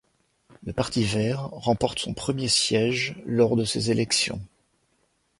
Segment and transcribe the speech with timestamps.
[0.65, 4.41] Le Parti vert remporte son premier siège lors de ces élections.